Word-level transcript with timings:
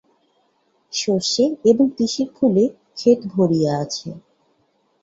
সরষে 0.93 1.45
এবং 1.65 1.85
তিসির 1.97 2.29
ফুলে 2.35 2.63
খেত 2.97 3.19
ভরিয়া 3.33 3.71
আছে। 3.83 4.09